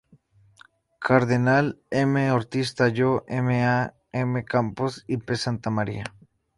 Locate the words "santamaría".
5.35-6.05